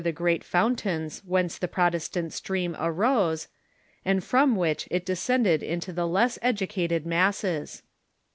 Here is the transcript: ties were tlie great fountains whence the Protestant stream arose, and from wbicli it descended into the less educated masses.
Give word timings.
ties 0.01 0.05
were 0.07 0.11
tlie 0.11 0.15
great 0.15 0.43
fountains 0.43 1.19
whence 1.27 1.57
the 1.59 1.67
Protestant 1.67 2.33
stream 2.33 2.75
arose, 2.79 3.47
and 4.03 4.23
from 4.23 4.55
wbicli 4.57 4.87
it 4.89 5.05
descended 5.05 5.61
into 5.61 5.93
the 5.93 6.07
less 6.07 6.39
educated 6.41 7.05
masses. 7.05 7.83